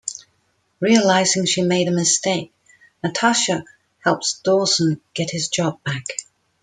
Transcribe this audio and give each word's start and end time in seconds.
Realizing 0.79 1.45
she 1.45 1.61
made 1.61 1.87
a 1.87 1.91
mistake, 1.91 2.51
Natasha 3.03 3.63
helps 4.03 4.39
Dawson 4.39 4.99
get 5.13 5.29
his 5.29 5.47
job 5.49 5.77
back. 5.83 6.05